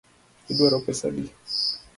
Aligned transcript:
Iduaro 0.51 0.77
pesa 0.85 1.05
adi? 1.09 1.23